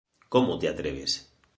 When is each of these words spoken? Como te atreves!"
Como 0.33 0.57
te 0.59 0.67
atreves!" 0.71 1.11